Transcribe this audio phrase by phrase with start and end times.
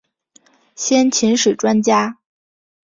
[0.75, 2.17] 先秦史专家。